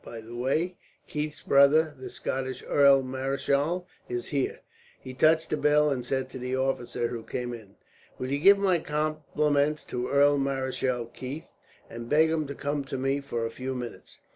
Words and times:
By 0.03 0.19
the 0.19 0.33
way, 0.35 0.77
Keith's 1.05 1.43
brother, 1.43 1.93
the 1.95 2.09
Scottish 2.09 2.63
Earl 2.67 3.03
Marischal, 3.03 3.87
is 4.09 4.25
here." 4.29 4.61
He 4.99 5.13
touched 5.13 5.53
a 5.53 5.57
bell, 5.57 5.91
and 5.91 6.03
said 6.03 6.27
to 6.31 6.39
the 6.39 6.55
officer 6.57 7.09
who 7.09 7.21
came 7.21 7.53
in: 7.53 7.75
"Will 8.17 8.31
you 8.31 8.39
give 8.39 8.57
my 8.57 8.79
compliments 8.79 9.83
to 9.85 10.09
Earl 10.09 10.39
Marischal 10.39 11.05
Keith, 11.05 11.49
and 11.87 12.09
beg 12.09 12.31
him 12.31 12.47
to 12.47 12.55
come 12.55 12.83
to 12.85 12.97
me 12.97 13.19
for 13.21 13.45
a 13.45 13.51
few 13.51 13.75
minutes." 13.75 14.17